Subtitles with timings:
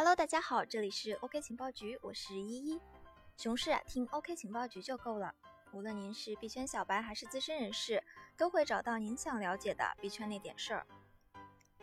[0.00, 2.80] Hello，大家好，这里是 OK 情报局，我是依依。
[3.36, 5.34] 熊市啊，听 OK 情报局就够了。
[5.72, 8.02] 无论您是币圈小白还是资深人士，
[8.34, 10.86] 都会找到您想了解的币圈那点事儿。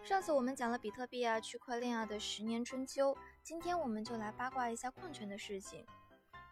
[0.04, 5.86] 上次我们讲了比特币啊、区块链啊的十年春秋，今天我们就来八卦一下矿圈的事情。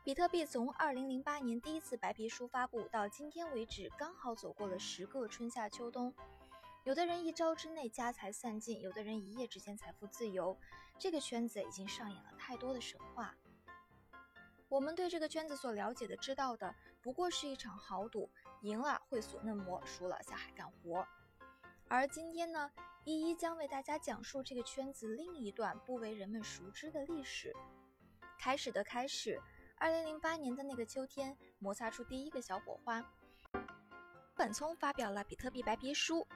[0.03, 6.13] 比特币从2008年第一次白皮书发布到今天为止，刚好走过了十个春夏秋冬。
[6.85, 10.55] 有的人一朝之内家财散尽，有的人一夜之间财富自由。
[10.99, 13.35] 这个圈子已经上演了太多的神话。
[14.69, 18.29] 我们对这个圈子所了解的、知道的，不过是一场豪赌，
[18.61, 21.03] 赢了会所嫩模，输了下海干活。
[21.87, 22.69] 而今天呢，
[23.03, 27.51] 一一将为大家讲述这个圈子另一段不为人们熟知的历史。
[28.37, 29.41] 开始的开始，
[29.77, 33.03] 二零零八年的那个秋天，摩擦出第一个小火花。
[34.35, 36.27] 本聪发表了比特币白皮书。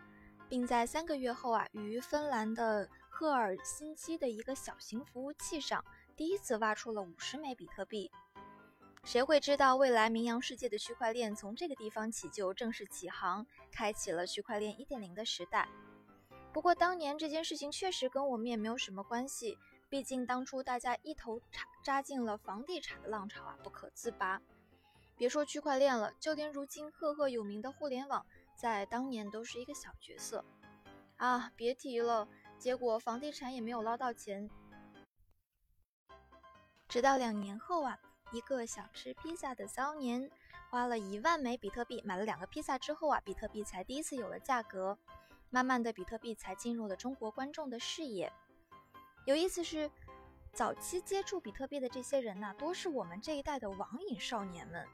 [0.49, 5.85] 并在三个月后啊，于芬兰的赫尔辛基的一个小型服务器上，
[6.17, 8.11] 第一次挖出了五十枚比特币。
[9.03, 15.69] 谁会知道，未来名扬世界的区块链从这个地方起就正式起航，开启了区块链一点零的时代。
[16.51, 24.41] 不过，当年这件事情确实跟我们也没有什么关系，毕竟当初大家一头扎扎进了房地产的浪潮啊，不可自拔。
[25.15, 28.25] 别说区块链了，就连如今赫赫有名的互联网。
[28.59, 30.43] 在当年都是一个小角色
[31.15, 32.27] 啊，别提了。
[32.57, 34.49] 结果房地产也没有捞到钱，
[36.89, 37.97] 直到两年后啊，
[38.33, 40.29] 一个想吃披萨的骚年
[40.69, 44.99] 花了一万枚比特币买了两个披萨之后啊，比特币才第一次有了价格。
[45.49, 48.29] 慢慢的，比特币才进入了中国观众的视野。
[49.25, 49.89] 有意思是，
[50.51, 54.85] 早期接触比特币的这些人呢，多是我们这一代的网瘾少年们。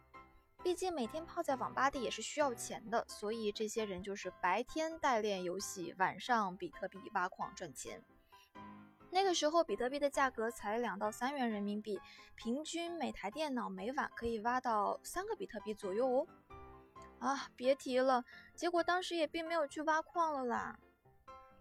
[0.65, 8.01] 毕竟每天泡在网吧里也是需要钱的，所以这些人就是白天代练游戏，晚上比特币挖矿赚钱。
[9.11, 12.01] 那个时候比特币的价格才两到三元人民币，
[12.33, 16.27] 平均每台电脑每晚可以挖到三个比特币左右哦。
[17.19, 18.25] 啊，别提了，
[18.55, 20.79] 结果当时也并没有去挖矿了啦。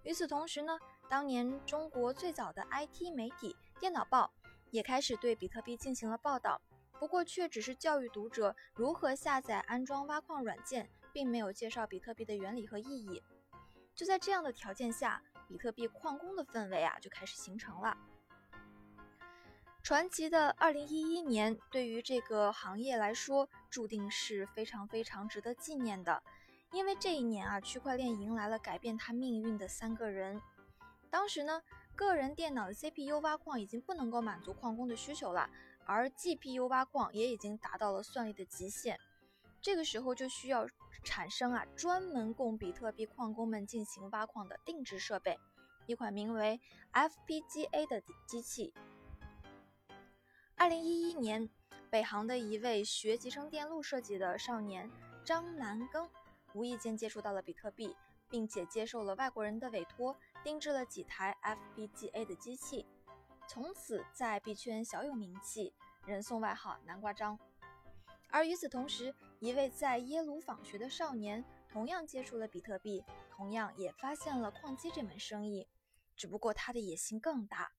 [0.04, 0.78] 与此同时呢，
[1.10, 4.32] 当年中国最早的 IT 媒体《电脑报》
[4.70, 6.58] 也开始对比特币进行了报道。
[7.04, 13.22] 不过却只是教育读者如何下载、安装挖矿软件，并没有介绍比特币的原理和意义。
[13.94, 17.94] 就在这样的条件下，比特币矿工的氛围啊就开始形成了。
[19.82, 26.22] 传奇的2011年对于这个行业来说，注定是非常非常值得纪念的，
[26.72, 30.40] 因为这一年啊，区块链迎来了改变它命运的三个人。
[31.10, 31.60] 当时呢，
[31.94, 35.50] 个人电脑的 CPU 挖矿已经不能够满足矿工的需求了。
[35.86, 38.98] 而 GPU 挖矿也已经达到了算力的极限，
[39.60, 40.66] 这个时候就需要
[41.02, 45.38] 产生啊专门供比特币矿工们进行挖矿的定制设备，
[45.86, 46.60] 一款名为
[46.92, 48.72] FPGA 的机器。
[50.56, 51.48] 二零一一年，
[51.90, 54.90] 北航的一位学集成电路设计的少年
[55.24, 56.08] 张南庚，
[56.54, 57.94] 无意间接触到了比特币，
[58.30, 62.86] 并且接受了外国人的委托，定制了几台 FPGA 的机器。
[63.46, 65.72] 从此在币圈小有名气，
[66.06, 67.38] 人送外号“南瓜张”。
[68.30, 75.68] 而与此同时，一位在耶鲁访学的少年同样接触了比特币，同样也发现了矿机这门生意，
[76.16, 77.70] 只不过他的野心更大。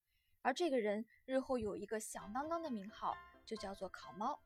[0.41, 4.39] 而这个人日后有一个响当当的名号，就叫做“烤猫”。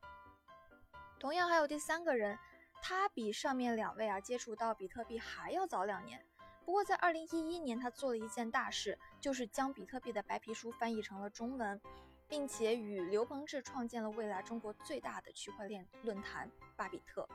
[1.20, 2.38] 同样还有第三个人，
[2.82, 6.26] 他比上面两位啊接触到比特币还要早两年。
[6.64, 11.80] 不过，在二零一一年，他做了一件大事，就是将比特币的白皮书翻译成了中文，
[12.28, 17.28] 并且与刘鹏志创建了未来中国最大的区块链论坛巴比特。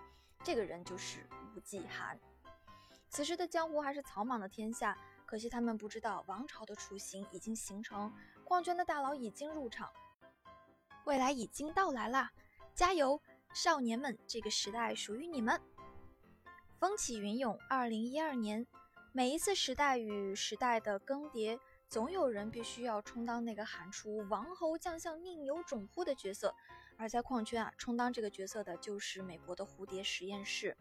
[0.44, 2.18] 这个人就是吴继寒。
[3.10, 8.14] 此时的江湖还是草莽的天下，可惜他们不知道王朝的雏形已经形成，
[8.46, 9.92] 矿圈的大佬已经入场，
[11.04, 12.32] 未来已经到来啦！
[12.74, 13.22] 加油，
[13.54, 15.62] 少年们，这个时代属于你们！
[16.80, 18.66] 风起云涌，二零一二年。
[19.16, 21.58] 每一次时代与时代的更迭，
[21.88, 26.54] 总有人必须要充当那个喊出“王侯将相宁有种乎”的角色。
[26.98, 30.76] 而在矿圈啊，充当这个角色的就是美国的蝴蝶实验室。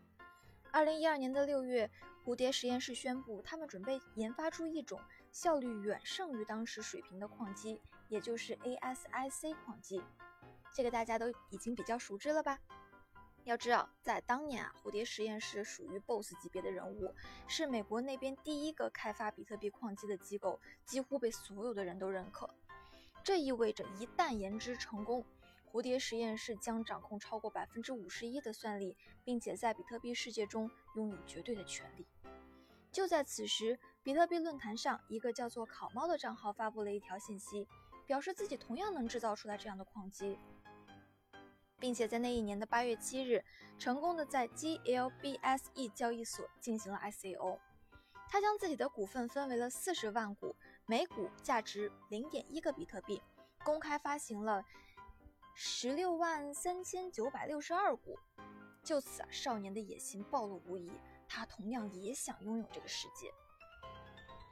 [0.73, 1.89] 二零一二年的六月，
[2.25, 5.01] 蝴蝶实验室宣布，他们准备研发出一种
[5.31, 10.03] 效率远胜于当时水平的矿机，也就是 ASIC 矿机。
[10.73, 12.59] 这个大家都已经比较熟知了吧？
[13.45, 17.15] 要知道，在当年啊，蝴蝶实验室属于 BOSS 级别的人物，
[17.47, 22.49] 是美国那边第一个开发比特币矿机的机构，几乎被所有的人都认可。
[23.23, 25.25] 这意味着，一旦研制成功，
[25.71, 32.07] 蝴蝶实验室将掌控超过百分之五十一的算力，并且在比特币世界中拥有绝对的权利。
[32.91, 37.67] 就在此时，比特币论坛上，一个叫做“烤猫”的账号发布了一条信息，
[38.07, 40.39] 表示自己同样能制造出来这样的矿机，
[41.85, 43.45] 并且在那一年的八月七日，
[43.79, 47.59] 成功的在 GLBSE 交易所进行了 ICO。
[48.27, 53.21] 他将自己的股份分为了四十万股，每股价值零点一个比特币，
[53.63, 54.65] 公开发行了
[55.55, 58.19] 十六万三千九百六十二股。
[58.83, 60.91] 就此啊，少年的野心暴露无遗，
[61.29, 63.31] 他同样也想拥有这个世界。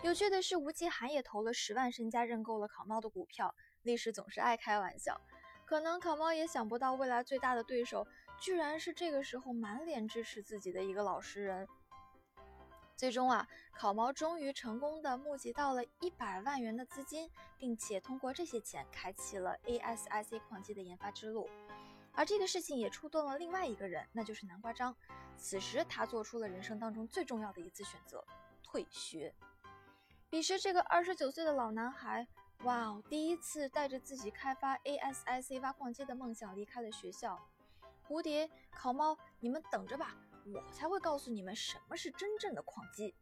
[0.02, 3.54] 有趣的是，吴奇涵也投了十万身家认购了考猫的股票。
[3.84, 5.18] 历史总是爱开玩笑，
[5.72, 8.06] 可能烤猫也想不到，未来最大的对手
[8.38, 11.66] 居然是这个时候满脸支持自己的一个老实人。
[12.94, 21.48] 最终啊，考猫终于成功的募集到了一百万元的资金，并且通过这些钱开启了 ASIC 矿机的研发之路。
[22.12, 24.94] 而这个事情也触动了另外一个人，那就是南瓜章。
[25.38, 28.22] 此时他做出了人生当中最重要的一次选择——
[28.62, 29.34] 退学。
[30.28, 32.28] 彼时这个二十九岁的老男孩，
[32.64, 37.36] 哇哦，第一次带着自己开发 ASIC 挖矿机的梦想离开了学校。
[38.06, 40.14] 蝴蝶、烤猫，你们等着吧！
[40.46, 43.16] 我才会告诉你们什么是真正的矿机。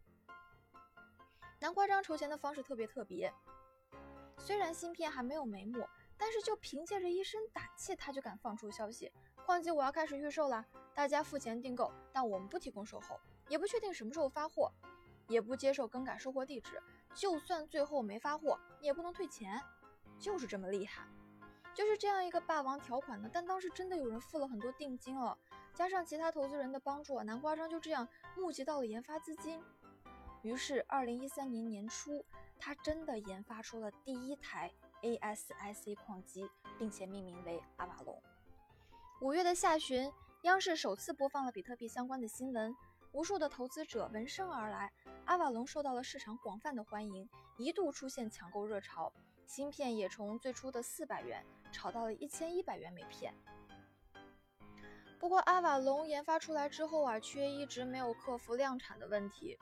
[1.59, 3.33] 南瓜章筹钱的方式特别特别，
[4.37, 5.89] 虽然芯片还没有眉目，
[6.19, 9.11] 但是就凭借着一身胆气，他就敢放出消息：
[9.47, 10.63] 矿机我要开始预售了，
[10.95, 14.71] 大家付钱订购，但我们不提供售后，也不确定什么时候发货，
[15.29, 16.83] 也不接受更改收货地址，
[17.15, 19.61] 就算最后没发货，你也不能退钱，
[20.19, 21.07] 就是这么厉害。
[21.73, 25.37] 就是这样一个霸王条款呢，但当时真的有人付了很多定金了。
[25.73, 29.63] 加上其他投资人的帮助啊，南瓜章就这样募集到了研发资金。
[30.43, 32.25] 于是，二零一三年年初，
[32.59, 34.73] 他真的研发出了第一台
[35.03, 38.21] ASIC 矿机，并且命名为阿瓦隆。
[39.21, 40.13] 五月的下旬，
[40.43, 42.75] 央视首次播放了比特币相关的新闻，
[43.13, 44.93] 无数的投资者闻声而来，
[45.25, 49.13] 阿瓦隆受到了市场广泛的欢迎，一度出现抢购热潮，
[49.47, 53.35] 芯片也从最初的四百元炒到了一千一百元每片。
[55.19, 59.59] 不过，阿瓦隆研发出来之后啊，却一直没有克服量产的问题。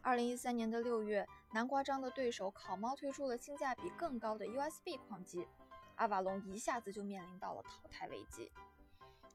[0.00, 5.46] 二零一三年的六月，南瓜章的对手烤猫推出了性价比更高的 USB 矿机，
[5.96, 8.50] 阿瓦隆一下子就面临到了淘汰危机。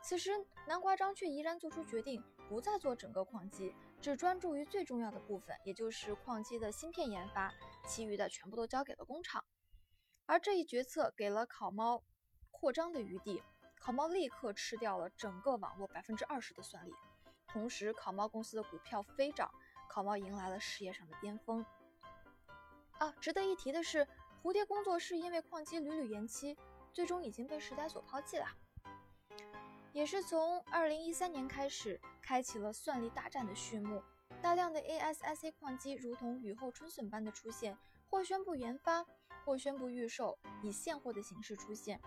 [0.01, 0.31] 此时，
[0.67, 7.53] 南瓜章却毅然做出决定，不再做整个矿机，只专注于最重要的部分，也就是矿机的芯片研发，
[7.87, 9.41] 其余的全部都交给了工厂。
[10.25, 12.03] 而这一决策给了考猫
[12.49, 13.41] 扩张的余地。
[13.79, 16.93] 考猫立刻吃掉了整个网络百分之二十的算力，
[17.47, 19.49] 同时考猫公司的股票飞涨，
[19.89, 21.65] 考猫迎来了事业上的巅峰。
[22.99, 24.05] 啊，值得一提的是，
[24.43, 26.57] 蝴蝶工作室因为矿机屡屡延期，
[26.91, 28.45] 最终已经被时代所抛弃了。
[29.93, 34.01] 也是从二零一三年开始，开启了算力大战的序幕，
[34.41, 37.77] 大量的 ASIC 矿机如同雨后春笋般的出现，
[38.09, 39.05] 或宣布研发，
[39.43, 41.99] 或宣布预售，以现货的形式出现。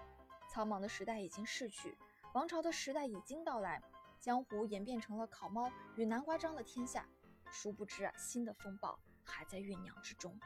[0.49, 1.97] 苍茫的时代已经逝去，
[2.33, 3.83] 王朝的时代已经到来，
[4.19, 7.07] 江湖演变成了烤猫与南瓜章的天下。
[7.51, 10.41] 殊不知啊，新的风暴还在酝酿之中。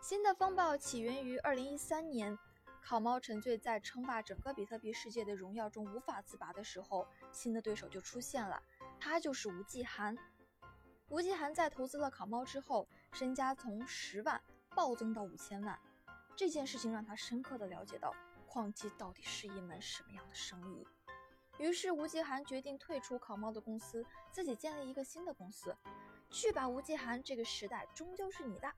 [0.00, 2.36] 新的风暴起源于二零一三年，
[2.82, 8.60] 烤猫沉醉在称霸整个比特币世界的荣耀中无法自拔的时候，新的对手就出现了，
[8.98, 10.16] 他就是吴继寒。
[11.08, 14.42] 吴继寒在投资了烤猫之后，身家从十万
[14.74, 15.78] 暴增到五千万。
[16.34, 18.12] 这件事情让他深刻的了解到
[18.46, 20.86] 矿机到底是一门什么样的生意。
[21.58, 25.76] 于是吴继寒决定退出考猫的公司，自己建立一个新的公司。
[26.30, 28.72] 去吧，吴继寒，这个时代终究是你的。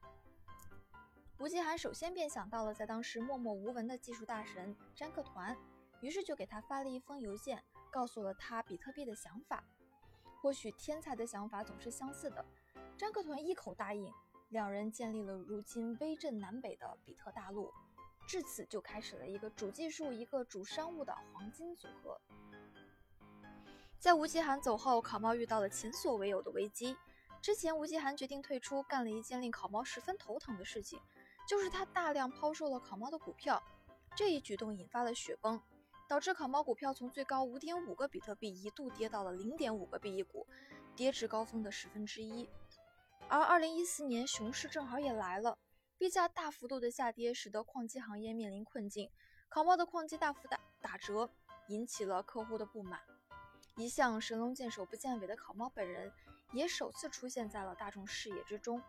[1.40, 5.56] 吴继寒首先便想到了在当时默默无闻的技术大神詹克团，
[6.00, 9.62] 于是就给他发了一封邮件，告诉了他比特币的想法。
[10.40, 12.44] 或许天才的想法总是相似的，
[12.96, 14.12] 詹克团一口答应。
[14.50, 17.72] 两人建立了如今威震南北的比特大陆，
[18.26, 22.20] 至此就开始了一个主技术、一个主商务的黄金组合。
[23.98, 26.96] 在吴奇涵走后，考猫遇到了前所未有的危机。
[27.42, 31.00] 之前，吴奇涵决定退出，干了一件令考猫十分头疼的事情，
[31.46, 33.62] 就是他大量抛售了考猫的股票。
[34.16, 35.60] 这一举动引发了雪崩，
[36.08, 40.46] 导致考猫股票从最高五点五个比特币一度跌到了零点五个币一股，
[40.94, 42.48] 跌至高峰的十分之一。
[43.28, 45.58] 而二零一四年熊市正好也来了，
[45.98, 49.10] 币价大幅度的下跌，使得矿机行业面临困境。
[49.48, 51.30] 考猫的矿机大幅打打折，
[51.68, 53.00] 引起了客户的不满。
[53.76, 56.12] 一向神龙见首不见尾的考猫本人，
[56.52, 58.80] 也首次出现在了大众视野之中。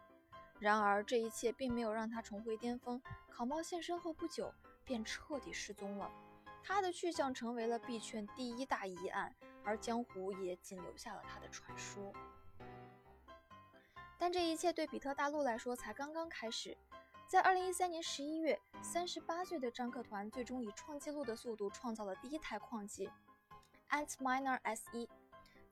[0.60, 3.02] 然而这一切并没有让他重回巅峰。
[3.30, 6.10] 考猫现身后不久，便彻底失踪了。
[6.64, 12.12] 他的去向成为了币圈第一大疑案，而江湖也仅留下了他的传说。
[14.18, 16.76] 但这一切对比特大陆来说才刚刚开始。
[17.28, 23.10] 在二零一三年十一月，三十八岁的张克团最终以创纪录的速度创造了第一台矿机
[23.90, 25.10] Antminer S1。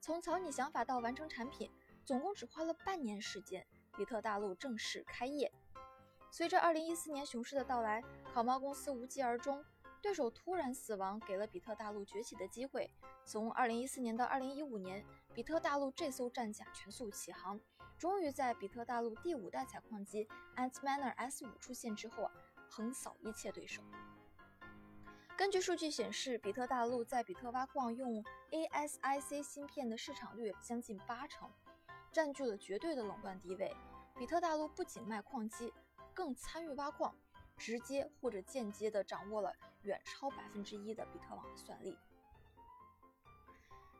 [0.00, 1.70] 从草拟想法到完成产品，
[2.04, 5.52] 总共只花了半年时间，比特大陆正式开业。
[6.30, 9.64] 随着二零一四年熊市的到来，烤猫公司无疾而终，
[10.02, 12.90] 对手突然死亡，给了比特大陆崛起的机会。
[13.24, 17.60] 从二零一四年到二零一五年，比特大陆这艘战甲全速起航。
[17.96, 22.32] 终于在比特大陆第五代采矿机 Antminer S5 出现之后啊，
[22.68, 23.80] 横扫一切对手。
[25.36, 31.48] 根据数据显示，比特大陆在比特挖矿用 ASIC 芯片的市场率将近八成，
[32.14, 33.76] 占据了绝对的垄断地位。
[34.16, 35.74] 比特大陆不仅卖矿机，
[36.14, 37.12] 更参与挖矿，
[37.56, 39.52] 直接或者间接地掌握了
[39.82, 41.98] 远超百分之一的比特网的算力。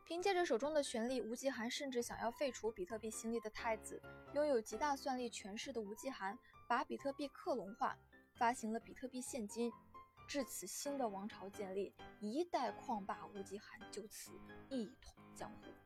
[0.05, 4.01] 凭借着手中的权力，吴继寒甚至想要废除比特币心力的太子。
[4.33, 7.97] 拥有极大算力权势的吴继寒，把比特币克隆化，
[8.35, 9.69] 发行了比特币现金，
[10.27, 14.31] 至此新的王朝建立，一代矿霸吴继寒就此
[14.69, 15.84] 一统江湖。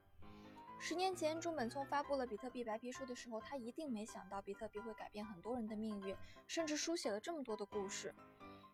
[0.82, 6.16] 十年前，中本聪发布了比特币白皮书的时候，他一定没想到比特币会改变很多人的命运，
[6.48, 8.16] 甚至书写了这么多的故事。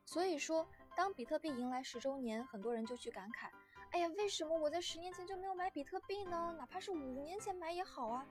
[0.06, 3.50] 所以说，当比特币迎来十周年，很多人就去感慨。
[3.92, 6.56] 哎呀，为什么我在十年前就没有买比特币呢？
[6.60, 8.26] 哪怕是五年前买也好啊。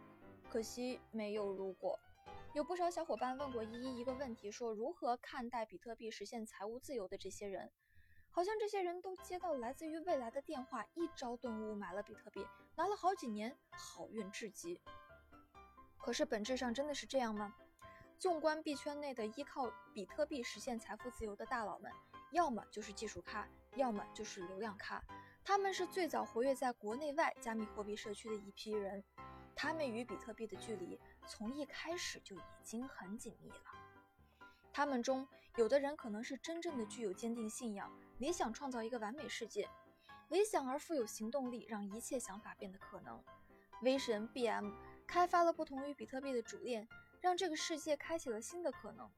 [0.49, 1.99] 可惜没有如果。
[2.55, 7.73] 有不少小伙伴问过依依一个问题，说如何看待比特币实现财务自由的这些人？
[8.35, 14.81] 好像这些人都接到来自于未来的电话，一朝顿悟买了比特币，拿了好几年，好运至极。
[15.97, 17.55] 可是本质上真的是这样吗？
[18.19, 21.93] 纵观币圈内的依靠比特币实现财富自由的大佬们，
[22.33, 25.01] 要么就是技术咖，要么就是流量咖。
[25.45, 29.05] 他们是最早活跃在国内外加密货币社区的一批人，
[29.55, 33.63] 他们与比特币的距离从一开始就已经很紧密了。
[34.77, 37.89] 他们中有的人可能是真正的具有坚定信仰，
[38.19, 39.69] 理想创造一个完美世界，
[40.31, 43.23] 理想而富有行动力，让一切想法变得可能。
[43.83, 44.73] 威神 BM
[45.07, 46.89] 开发了不同于比特币的主链，
[47.21, 49.09] 让这个世界开启了新的可能。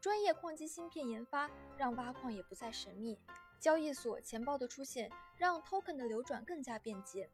[0.00, 3.16] 专业矿机芯片研发让挖矿也不再神秘。
[3.60, 7.30] 交易所钱包的出现，让 token 的流转更加便捷。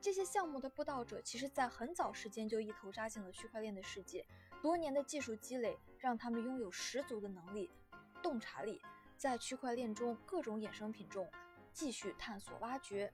[0.00, 4.26] 这些项目的布道者，其实在很早时间就一头扎进了区块链的世界。
[4.62, 7.68] 多年的技术积累，让他们拥有十足的能力、
[8.22, 8.80] 洞察力，
[9.16, 11.28] 在区块链中各种衍生品中
[11.72, 13.12] 继续探索挖掘。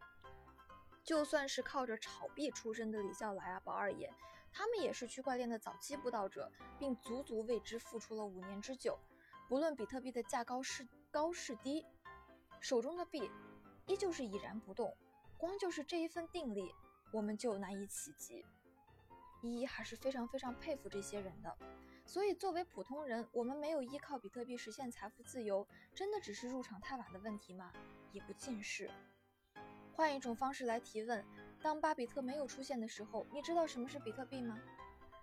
[1.03, 4.13] 就算是靠着炒币出身的李笑来啊、宝二爷，
[4.53, 8.99] 他们也是区块链的早期布道者，并足足为之付出了五年之久。
[9.49, 11.87] 不论比特币的价高是高是低。
[12.61, 13.31] 手中的币
[13.87, 14.95] 依旧是已然不动，
[15.39, 16.75] 光就是这一份定力，
[17.11, 18.45] 我们就难以企及。
[19.43, 21.57] 依依还是非常非常佩服这些人的。
[22.05, 27.73] 所以，作为普通人，我们没有依靠比特币实现财富自由，真的只是入场太晚的问题吗？
[28.13, 28.91] 也不尽是。
[29.93, 31.25] 换一种方式来提问：
[31.61, 34.59] 当巴比特没有出现的时候，你知道什么是比特币吗？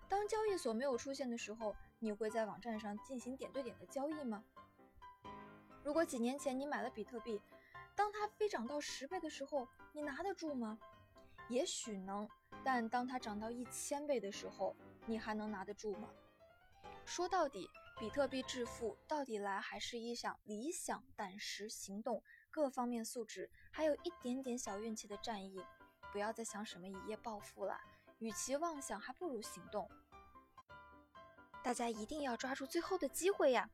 [0.08, 4.44] 当交易所没有出现的时候，你会在网站上进行点对点的交易吗？
[5.82, 7.40] 如果几年前你买了比特币，
[7.96, 10.78] 当它飞涨到十倍的时候，你拿得住吗？
[11.48, 12.28] 也许能，
[12.66, 14.74] 但当它涨到一千倍的时候，
[15.06, 16.10] 你还能拿得住吗？
[17.04, 22.20] 说到底，比特币致富到底来还是一场理想、胆识、行动
[22.50, 25.64] 各方面素质，还有一点点小运气的战役。
[26.10, 27.80] 不要再想什么一夜暴富了，
[28.18, 29.88] 与其妄想，还不如行动。
[31.62, 33.70] 大家一定要抓住最后的机会呀！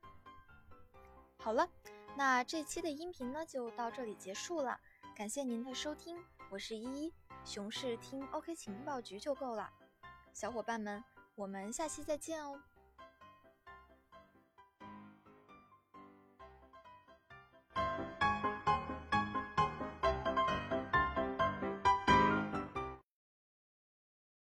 [1.38, 1.66] 好了。
[2.14, 4.78] 那这期的音频呢，就到这里结束了。
[5.16, 9.68] 感谢您的收听，我是依依，熊市听 OK 情报局就够了。
[10.32, 11.02] 小伙伴们，
[11.34, 12.60] 我们下期再见哦。